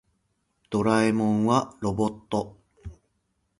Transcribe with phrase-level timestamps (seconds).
[0.71, 2.57] ドラえもんはロボット。